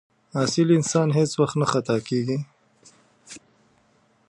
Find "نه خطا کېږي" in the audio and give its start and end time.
1.61-2.37